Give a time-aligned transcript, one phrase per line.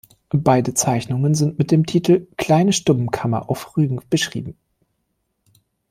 [0.33, 4.57] Beide Zeichnungen sind mit dem Titel "Kleine Stubbenkammer auf Rügen" beschrieben.